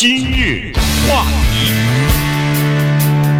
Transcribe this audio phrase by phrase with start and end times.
[0.00, 0.72] 今日
[1.06, 1.74] 话题，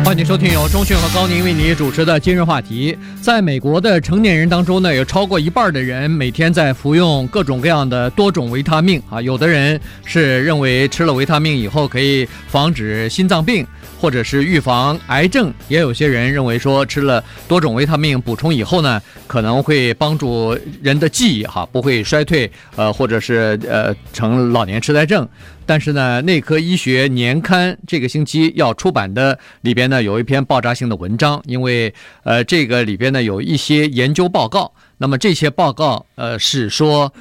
[0.05, 2.95] 欢迎收听由钟讯和高宁为你主持的今日话题。
[3.23, 9.23] 在美国的成年人当中呢，有超过一半的人每天在服用各种各样的多种维他命啊。
[9.23, 13.67] 有的人是认为吃了维他命以后可以防止心脏病。
[13.99, 25.29] 或者是预防癌症，也有些人认为说吃了多种维他命补充以后呢，可能会帮助人的记忆哈，不会衰退，呃，或者是呃成老年痴呆症。
[25.71, 37.13] 但是呢，内科医学年刊这个星期要出版的里边呢，有一篇爆炸性的文章，因为呃这个里边呢有一些研究报告，那么这些报告呃是说。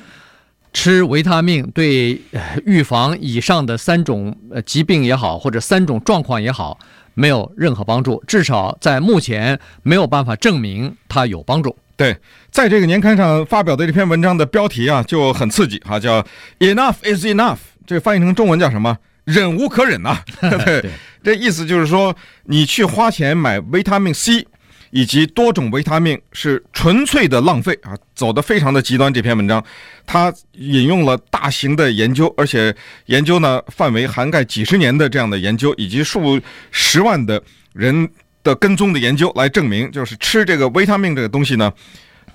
[0.71, 2.21] 吃维他命对
[2.63, 4.35] 预防以上的三种
[4.67, 6.77] 疾病也好，或者三种状况也好，
[7.16, 8.23] 没有任何帮助。
[8.27, 11.75] 至少在目前没有办法证明它有帮助。
[11.97, 12.16] 对，
[12.52, 16.23] 在这个年刊上发表的这篇文章的标题啊就很刺激哈，叫
[16.59, 17.57] “Enough is enough”，
[17.89, 18.95] 这翻译成中文叫什么？
[19.25, 20.09] 忍无可忍呐、
[20.41, 20.49] 啊。
[20.63, 20.85] 对，
[21.23, 24.45] 这意思就是说，你去花钱买维他命 C。
[24.91, 29.13] 以及多种维他命是纯粹的浪费啊，走的非常的极端。
[29.13, 29.63] 这篇文章，
[30.08, 36.41] 它引用了大型的研究，而且研究呢范围涵盖几十年的这样的研究，以及数
[36.72, 37.39] 十万的
[37.73, 38.09] 人
[38.44, 41.72] 的跟踪的研究来证明，就是吃这个维他命这个东西呢，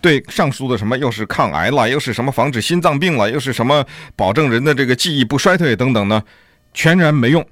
[0.05, 3.83] 对上述的什么又是抗癌了，又是什么防止心脏病了，又是什么
[4.15, 6.23] 保证人的这个记忆不衰退等等呢，
[6.75, 7.43] 全然没用。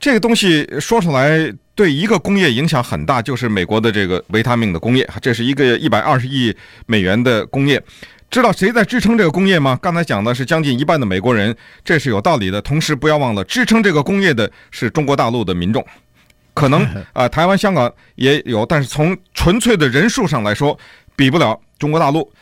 [0.00, 1.52] 这个东西说出来。
[1.74, 6.54] 对一个工业影响很大，就是美国的这个维他命的工业，这是一个一百二十亿
[6.84, 7.82] 美元的工业。
[8.30, 9.78] 知道谁在支撑这个工业吗？
[9.80, 12.60] 刚才讲的是将近一半的美国人，这是有道理的。
[12.60, 15.82] 同时，不要忘了支撑这个工业的是中国大陆的民众，
[16.52, 20.78] 可能啊、台湾、香港也有，但是从纯粹的人数上来说，
[21.16, 22.32] 比不了中国大陆。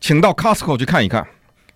[0.00, 1.24] 请到 Costco 去看一看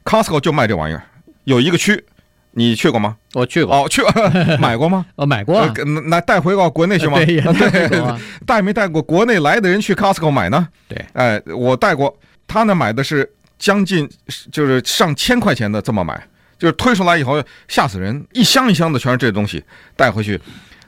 [0.04, 1.04] ，Costco 就卖这玩意儿，
[1.44, 2.04] 有一个区。
[2.50, 3.16] 你去过吗？
[3.34, 3.74] 我去过。
[3.74, 4.02] 哦，去
[4.58, 5.06] 买过吗？
[5.14, 5.72] 哦，买过、啊。
[6.08, 7.16] 那带回到国内去吗？
[7.24, 7.40] 对，
[7.88, 10.68] 带、啊、带没带过国内来的人去 Costco 买呢？
[10.88, 12.12] 对，哎，我带过。
[12.48, 14.08] 他呢买的是将近
[14.50, 16.20] 就是上千块钱的这么买，
[16.58, 19.62] 就是推出来以后吓死人，一箱一箱的全是这个东西
[19.96, 20.40] 带回去，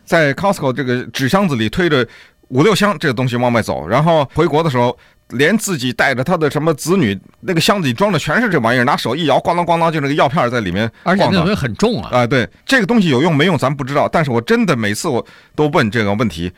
[0.05, 2.07] 在 Costco 这个纸箱子里推着
[2.49, 4.97] 五六箱这个东西往外走，然后回国的时候。
[5.35, 10.91] 连自己带着他的什么子女，那个箱子里装的全是这玩意儿，拿手一摇，咣当咣当，就那个药片在里面。
[11.03, 12.11] 而且那东西很重啊！
[12.13, 15.25] 啊，对，这个东西有用没用咱不知道，但是我真的每次我
[15.55, 16.53] 都问这个问题，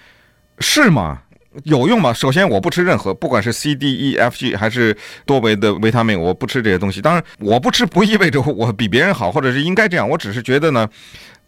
[0.60, 1.20] 是吗？
[1.64, 2.12] 有用吗？
[2.12, 4.94] 首先我不吃任何，不管是 C、D、E、F、G 还是
[5.24, 7.00] 多维的维他命，我不吃这些东西。
[7.00, 10.06] 当然，我不吃不意味着我比别人好，或者是应该这样。
[10.06, 10.86] 我只是觉得呢，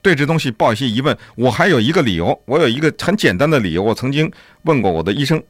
[0.00, 1.14] 对这东西抱一些疑问。
[1.36, 5.42] 我还有一个理由，我有一个很简单的理由，我曾经问过我的医生。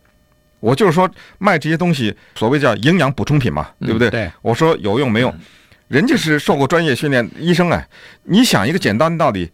[0.60, 4.08] 我就是说卖这些东西，所谓叫营养补充品嘛，对不对？
[4.08, 4.30] 嗯、对。
[4.42, 5.34] 我说有用没用？
[5.88, 7.88] 人家是受过专业训练医生哎，
[8.24, 9.50] 你想一个简单的道理，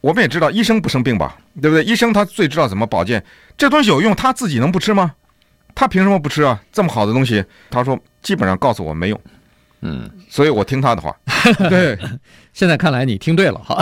[0.00, 1.82] 我们也知道医生不生病吧，对不对？
[1.82, 3.24] 医生他最知道怎么保健，
[3.56, 5.14] 这东西有用，他自己能不吃吗？
[5.74, 6.60] 他凭什么不吃啊？
[6.72, 9.20] 这么好的东西，他说基本上告诉我没用，
[9.80, 11.16] 嗯，所以我听他的话。
[11.70, 11.96] 对，
[12.52, 13.80] 现在看来你听对了哈。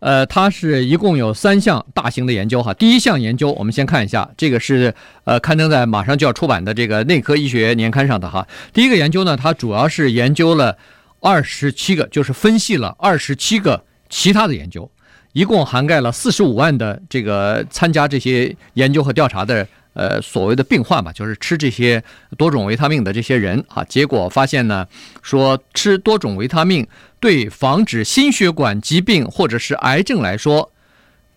[0.00, 2.72] 呃，它是一共有三项大型的研究哈。
[2.74, 4.94] 第一项研究，我们先看一下，这个是
[5.24, 8.46] 呃刊登在马上就要出版的这个内科医学年刊上的哈。
[8.72, 10.76] 第一个研究呢，它主要是研究了
[11.20, 14.88] 二十七个，就是分析了二十七个其他的研究，
[15.32, 19.66] 一共涵盖了四十五万的这个参加这些研究和调查的
[19.98, 22.02] 呃所谓的病患吧，就是吃这些
[22.36, 23.84] 多种维他命的这些人啊。
[23.84, 24.86] 结果发现呢，
[25.20, 26.86] 说吃多种维他命。
[27.20, 30.70] 对防止心血管疾病或者是癌症来说，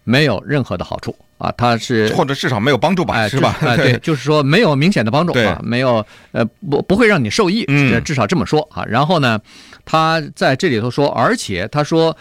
[0.03, 3.57] 没有任何的好处啊，它是或者至少没有帮助吧，是吧？
[3.61, 7.65] 哎，对， 就是说没有明显的帮助啊，没有呃不不会让你受益，
[8.05, 8.85] 至少这么说啊。
[8.85, 9.41] 然后呢，
[9.83, 12.15] 他在这里头说，而且他说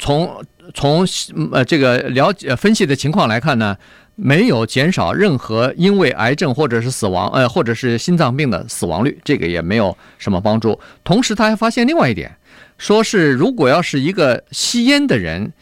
[0.00, 0.44] 从
[0.74, 1.06] 从
[1.52, 3.76] 呃这个了解分析的情况来看呢，
[4.16, 10.78] 没有减少任何因为癌症或者是死亡呃或者是心脏病的死亡率，这个也没有什么帮助。
[11.02, 12.36] 同时他还发现另外一点。
[12.76, 15.52] 说是如果要是一个吸烟的人，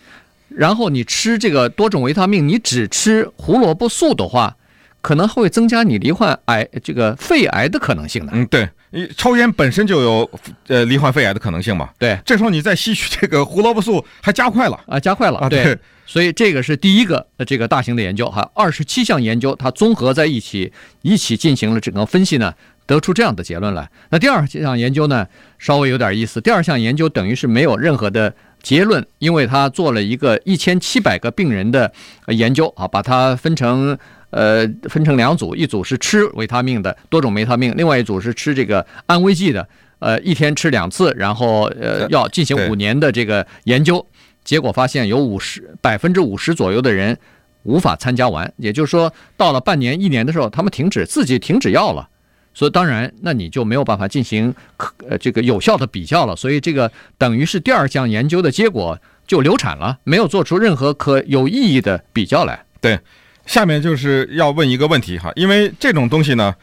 [0.49, 4.57] 然后你吃这个多种维他命，你只吃胡萝卜素的话，
[5.03, 8.33] 可能会增加你罹患癌这个肺癌的可能性的。
[8.35, 10.31] 嗯，对，你抽烟本身就有
[10.69, 11.91] 呃罹患肺癌的可能性嘛。
[11.99, 15.51] 对，这时候你再吸取这个胡萝卜素，还加快了啊，加快了啊。
[15.51, 15.77] 对，
[16.13, 20.71] 所以这个是第一个这个大型的研究哈，二十七项研究它综合在一起，
[21.01, 22.53] 一起进行了整个分析呢。
[22.85, 23.89] 得出这样的结论来。
[24.11, 25.27] 那第二项研究呢，
[25.59, 26.39] 稍微有点意思。
[26.39, 31.91] 第二项研究等于是没有任何的结论，因为他做了一个一千七百个病人的
[32.27, 33.97] 研究啊，把它分成
[34.29, 39.67] 呃分成两组，一组是吃维他命的多种维他命，另外一组是吃这个安慰剂的，
[40.01, 44.05] 呃一天吃两次，然后呃要进行五年的这个研究。
[44.45, 47.17] 结果发现有五十百分之五十左右的人
[47.63, 52.09] 无法参加完，也就是说，到了半年、一年的时候，他们停止自己停止药了。
[52.55, 56.37] 所以当然，那你就没有办法进行可呃这个有效的比较了。
[56.37, 62.65] 所以这个等于是第二项研究的结果就流产了，没有做出任何可有意义的比较来。
[62.81, 62.99] 对，
[63.47, 66.55] 下面就是要问一个问题哈，因为这种东西呢。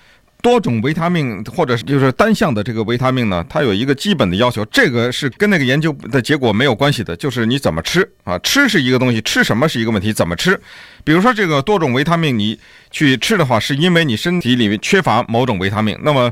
[0.41, 8.39] 多种维他命或者就是单项的这个维他命呢，它有一个基本的要求，这个是跟那个研究的结果没有关系的，就是你怎么吃啊？
[8.39, 10.59] 吃是一个东西，吃什么是一个问题，怎么吃？
[11.03, 12.57] 比如说这个多种维他命，你
[12.89, 16.31] 去吃的话，是因为你身体里面缺乏某种维他命，那么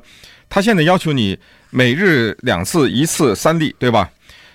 [0.50, 1.38] 他现在要求你
[1.69, 4.09] 每日两次，一次三粒，对吧？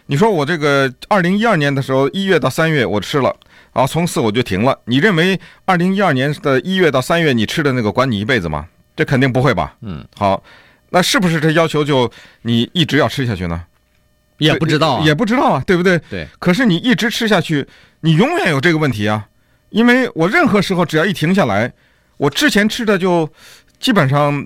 [0.07, 3.37] 你说我这个二零一二年的时候，一月到三月我吃了，
[3.75, 4.79] 然后从此我就停了。
[4.87, 8.67] 你认为二零一二年的一月到三月你吃的那个管你一辈子吗？
[8.97, 9.75] 这肯定不会吧？
[9.81, 10.43] 嗯，好，
[10.91, 12.11] 那是不是这要求就
[12.43, 13.65] 你一直要吃下去呢？
[14.39, 15.99] 也不知道、啊也，也不知道啊，对不对？
[16.11, 16.27] 对。
[16.41, 17.67] 可是你一直吃下去，
[18.01, 19.29] 你永远有这个问题啊，
[19.71, 21.73] 因为我任何时候只要一停下来，
[22.17, 23.31] 我之前吃的就
[23.79, 24.45] 基本上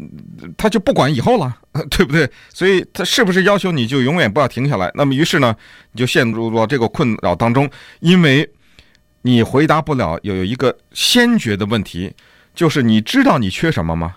[0.59, 1.57] 他就不管以后了，
[1.91, 2.31] 对不对？
[2.53, 4.91] 所以他是不是要求你就永远不要停下来？
[4.95, 5.57] 那么于是呢，
[5.93, 7.69] 你就陷入了这个困扰当中，
[8.01, 8.49] 因为
[9.23, 12.13] 你回答不了有一个先决的问题，
[12.55, 14.17] 就是你知道你缺什么吗？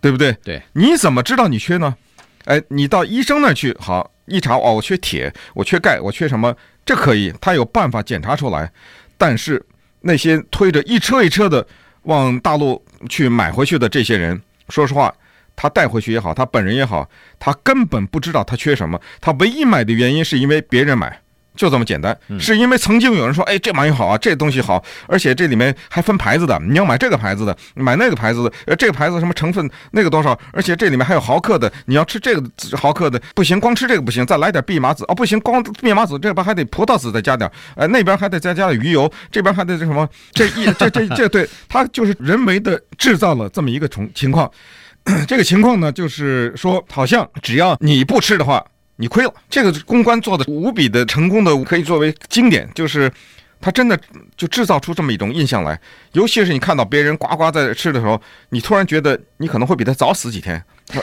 [0.00, 0.32] 对不对？
[0.44, 1.96] 对，你怎么知道你缺呢？
[2.44, 6.54] 哎，你到医生那儿去，好一查，哦，我缺铁，我缺钙，我缺什么？
[6.84, 8.70] 这可以，他有办法检查出来。
[9.18, 9.64] 但是
[10.02, 11.66] 那些推着一车一车的
[12.02, 15.12] 往大陆去买回去的这些人，说实话，
[15.56, 17.08] 他带回去也好，他本人也好，
[17.38, 19.00] 他根本不知道他缺什么。
[19.20, 21.20] 他唯一买的原因是因为别人买。
[21.56, 32.42] 就这么简单，是因为曾经有人说，哎，这玩意好啊，这东西好，而且这里面还分牌子的，你要买这个牌子的，买那个牌子的，呃，这个牌子什么成分，那个多少，而且这里面还有毫克的，你要吃这个
[32.76, 44.50] 毫克的，不行，光吃这个不行，再来点蓖麻籽，哦，不行，光蓖麻籽这边还得葡萄籽再加点，呃，那边还得再加点鱼油，这边还得这什么，这一这这这对，它就是人为的制造了这么一个情情况，
[45.26, 48.64] 这个情况呢，就是说，好像只要你不吃的话。
[48.96, 53.12] 你亏了，这个公关做的无比的成功的，可以作为经典，就是
[53.60, 53.98] 他真的
[54.36, 55.78] 就制造出这么一种印象来。
[56.12, 60.62] 尤其是你看到别人呱呱在吃的时候，你突然觉得你可能会比他早死几天，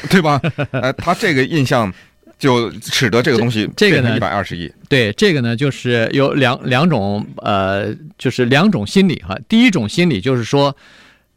[0.10, 0.42] 对吧？
[0.72, 1.94] 呃，他这个印象
[2.40, 4.72] 就使得这个东西这个呢一百二十亿。
[4.90, 9.38] 对，这个呢，就是有两两种，呃，就是两种心理哈。
[9.48, 10.76] 第一种心理就是说。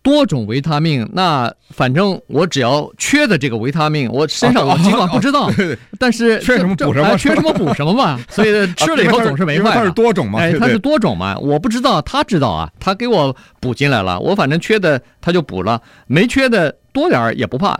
[0.06, 5.50] 多种维他命，那反正我只要缺的这个维他命，我身上我尽管不知道，
[5.98, 8.16] 但是缺什么补什么， 缺什么补什么嘛。
[8.28, 9.72] 所以吃了以后总是没坏。
[9.74, 16.72] 它是多种嘛，哎，它是多种嘛，我不知道，他知道啊，他给我补进来了，我反正缺的他就补了，没缺的。
[16.96, 17.78] 多点儿也不怕，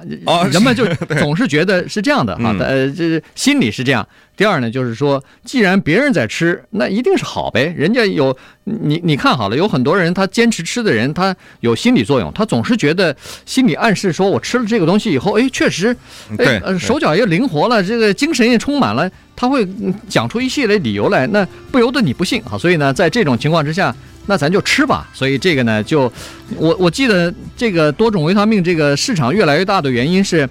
[0.52, 0.84] 人们就
[1.18, 4.06] 总是觉得是这样的哈，呃，这心理是这样。
[4.36, 7.72] 第二呢，就是说，既然别人在吃，那一定是好呗。
[7.74, 13.16] 人家有你，你看好了，有很多人他坚持吃的人，他有心理作用，他总是觉得
[13.46, 15.96] 心理暗示说，我吃了这个东西以后，哎，确实，
[16.36, 19.66] 哎，呃，手脚也灵活了，这个精神也充满了，他会
[20.10, 21.42] 讲出一系列理由来，那
[21.72, 22.58] 不由得你不信啊。
[22.58, 23.96] 所以呢，在这种情况之下。
[24.26, 26.12] 那咱就吃吧，所以这个呢，就
[26.56, 30.48] 我我记得这个多种维他命这个市场越来越大的原因是，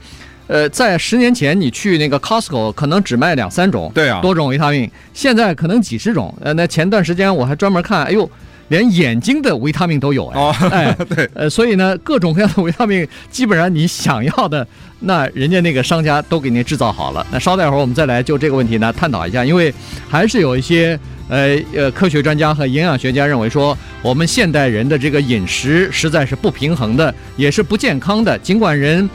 [0.47, 6.33] 呃，在十年前你去那个 Costco 可能只卖两三种，对啊，多种维他命，现在可能几十种。
[6.41, 8.29] 呃，那前段时间我还专门看，哎呦，
[8.69, 14.67] 连眼睛的维他命都有哎，哦，哎， 对，呃，所以呢，各种各样的维他命，基本上你想要的，
[15.01, 17.25] 那人家那个商家都给您制造好了。
[17.31, 19.73] 那稍待会儿我们再来就这个问题呢探讨一下，因为
[20.09, 20.99] 还是有一些。
[21.27, 28.37] 呃呃，科学专家和营养学家认为说，我们现代人的这个饮食实在是不平衡的，也是不健康的。
[28.37, 29.09] 尽管人，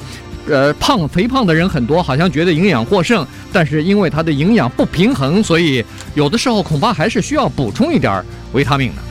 [0.49, 8.21] 呃，胖肥胖的人很多，好像觉得营养过剩，但是因为它的营养不平衡，所以有的时候恐怕还是需要补充一点
[8.55, 9.03] 维他命的。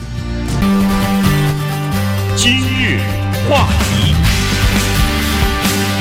[2.42, 2.98] 今日
[3.46, 4.14] 话题，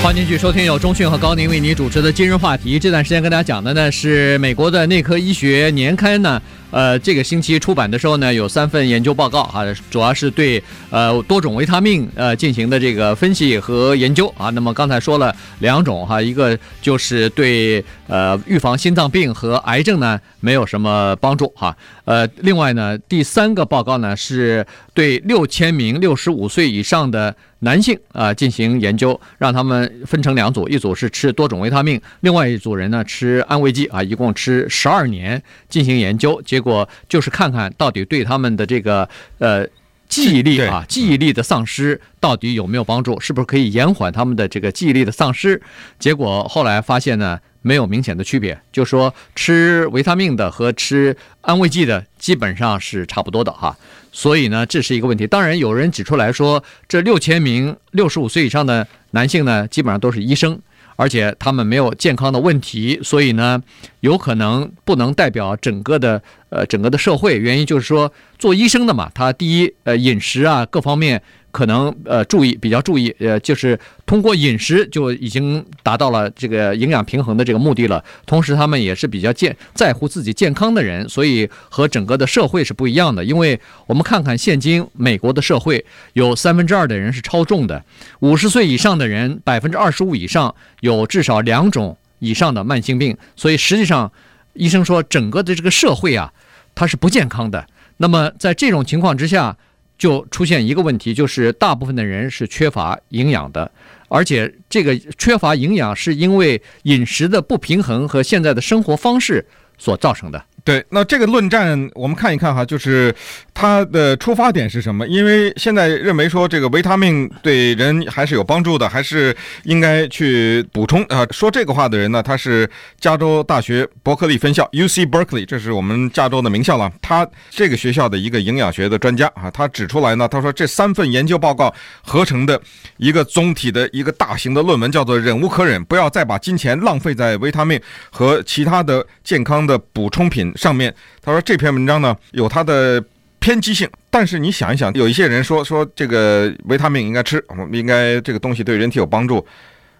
[0.01, 2.79] 欢迎继续收听由中讯和高宁为您主持的今日话题。
[2.79, 6.41] 这段时间跟大家讲的呢是美国的内科医学年刊呢。
[6.71, 14.49] 呃，这个星期出版的时候呢，有三份研究报告啊，主要是对呃多种维他命呃进行的这个分析和研究啊。
[14.51, 21.75] 那么刚才说了两种哈，一个就是对呃预防心脏病和癌症呢没有什么帮助哈。
[22.05, 36.41] 呃，另外呢，第三个报告呢是对六千名六十五岁以上的男性啊进行研究，让他们分成两组，一组是吃多种维他命，另外一组人呢吃安慰剂啊，一共吃十二年进行研究。
[36.43, 39.65] 结果就是看看到底对他们的这个呃
[40.07, 45.61] 记忆力啊记忆力的丧失到底有没有帮助，是不是可以延缓他们的这个记忆力的丧失？
[45.99, 53.77] 结果后来发现呢，没有明显的区别，就说吃维他命的和吃安慰剂的基本上是差不多的哈。
[54.11, 55.27] 所以呢，这是一个问题。
[55.27, 60.59] 当然，有人指出来说，这六千名六十五岁以上的男性呢，基本上都是医生。
[60.99, 63.63] 而且他们没有健康的问题，所以呢，
[64.01, 67.37] 有可能不能代表整个的呃整个的社会。
[67.37, 71.21] 原因就是说，做医生的嘛，他第一呃饮食啊各方面。
[71.51, 78.03] 可能呃注意比较注意，呃就是通过饮食就已经达到了这个营养平衡的这个目的了。
[78.25, 83.23] 同时他们也是比较健在乎自己健康的人，所以和整个的社会是不一样的。
[83.23, 87.83] 因为我们看看现今美国的社会，有三分之二的人是超重的，
[88.19, 93.17] 五十岁以上的人百分之二十五以上有至少两种以上的慢性病。
[93.35, 94.11] 所以实际上，
[94.53, 96.31] 医生说整个的这个社会啊，
[96.75, 97.67] 它是不健康的。
[97.97, 99.57] 那么在这种情况之下，
[99.99, 103.69] 就出现一个问题，就是大部分的人是缺乏营养的，
[104.07, 109.45] 而且这个缺乏营养是因为饮食的不平衡和现在的生活方式
[109.77, 110.43] 所造成的。
[110.63, 113.13] 对，那这个论战我们看一看哈，就是
[113.59, 115.05] 它的出发点是什么？
[115.05, 119.35] 因为现在认为说这个维他命对人还是有帮助的，还是
[119.65, 121.27] 应该去补充啊。
[121.31, 122.69] 说这个话的人呢，他是
[123.01, 126.89] 加州大学伯克利分校 （UC Berkeley），这是我们加州的名校了。
[127.01, 132.57] 他这个学校的一个营养学的专家啊，他指出来呢，他说这三份研究报告合成的
[132.95, 137.77] 一个总体的一个大型的论文叫做“忍无可忍，不要再把金钱浪费在维他命
[138.09, 140.49] 和其他的健康的补充品”。
[140.55, 143.03] 上面他说这篇文章呢有他的
[143.49, 149.43] 偏激性，但是你想一想，有一些人说说这个维他命应该吃，我们应该这个东西对人体有帮助，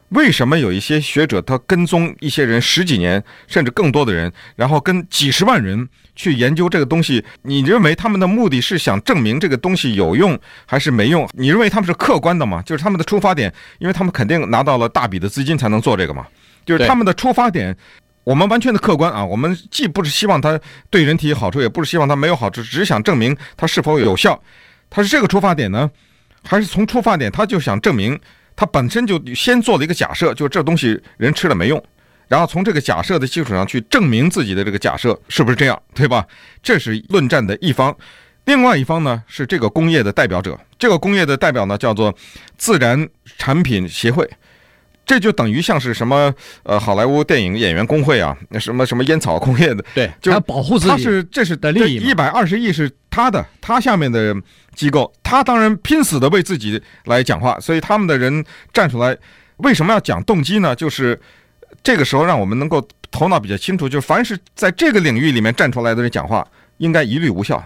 [0.09, 7.25] 为什么有一些学者他跟踪一些人十几年甚至更多的人，然后跟几十万人去研究这个东西？
[7.41, 11.27] 你认为他们的目的是想证明这个东西有用还是没用？
[11.33, 12.61] 你认为他们是客观的吗？
[12.63, 16.27] 就是他们的出发点，因为他们肯定拿到了大笔的资金才能做这个嘛，
[16.67, 17.75] 就是他们的出发点。
[18.29, 20.59] 我们完全的客观啊，我们既不是希望它
[20.91, 24.39] 对人体有好处，也不是希望它没有好处，只是想证明它是否有效。
[24.87, 25.89] 它是这个出发点呢，
[26.43, 28.19] 还是从出发点他就想证明
[28.55, 31.83] 它本身就先做了一个假设，就是这东西人吃了没用，
[32.27, 36.23] 然后从这个假设的基础上去证明自己的这个假设是不是这样，对吧？
[36.61, 37.97] 这是论战的一方，
[38.45, 42.15] 另外一方呢是这个工业的代表者，这个工业的代表呢叫做
[42.59, 43.09] 自然
[43.39, 44.29] 产品协会。
[45.09, 54.35] 这就等于像是什么呃，好莱坞电影演员工会啊，那什么什么烟草工业的，对，就他保护自己，他是这是的利益，一百二十亿是他的，他下面的
[54.75, 59.17] 机构，他当然拼死的为自己来讲话，所以他们的人站出来，
[59.57, 60.75] 为什么要讲动机呢？
[60.75, 61.19] 就是
[61.81, 66.47] 这个时候让我们能够头脑比较清楚，就是凡是在这个领域里面站出来的人讲话，
[66.77, 67.59] 应该一律无效。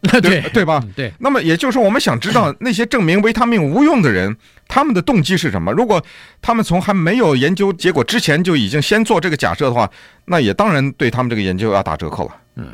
[0.20, 0.82] 对对，对吧？
[0.94, 1.12] 对。
[1.18, 4.36] 那么也就是说，我们想知道那些证明维他命无用的人，
[4.68, 5.72] 他们的动机是什么？
[5.72, 6.00] 如果
[6.40, 9.90] 他们从还没有研究结果之前就已经先做这个假设的话，
[10.26, 12.36] 那也当然对他们这个研究要打折扣了。
[12.56, 12.66] 嗯。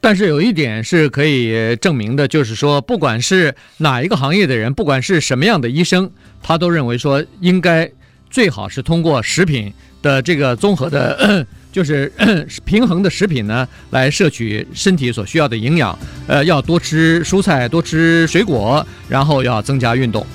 [0.00, 6.10] 但是有一点是可以证明的，就是说，不管是哪一个行业的人，不管是什么样的医生，
[6.42, 7.90] 他都认为说，应该
[8.30, 9.70] 最好是通过食品
[10.00, 11.46] 的这个综合的。
[11.76, 12.10] 就是
[12.64, 15.96] 平衡的食品呢，来摄取身体所需要的营养。
[16.26, 20.26] 呃，要多吃蔬菜，多吃水果，然后要增加运动。